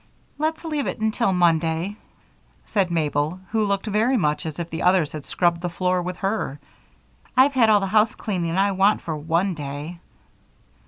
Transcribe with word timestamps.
"Let's 0.39 0.65
leave 0.65 0.87
it 0.87 0.99
until 0.99 1.31
Monday," 1.31 1.95
said 2.65 2.89
Mabel, 2.89 3.39
who 3.51 3.63
looked 3.63 3.85
very 3.85 4.17
much 4.17 4.47
as 4.47 4.57
if 4.57 4.71
the 4.71 4.81
others 4.81 5.11
had 5.11 5.27
scrubbed 5.27 5.61
the 5.61 5.69
floor 5.69 6.01
with 6.01 6.17
her. 6.17 6.59
"I've 7.37 7.53
had 7.53 7.69
all 7.69 7.81
the 7.81 7.85
housecleaning 7.85 8.57
I 8.57 8.71
want 8.71 9.01
for 9.03 9.15
one 9.15 9.53
day." 9.53 9.99